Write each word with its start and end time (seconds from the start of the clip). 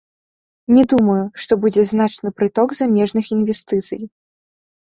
Не 0.77 0.85
думаю, 0.93 1.17
што 1.43 1.59
будзе 1.67 1.85
значны 1.91 2.29
прыток 2.41 2.75
замежных 2.81 3.25
інвестыцый. 3.39 4.05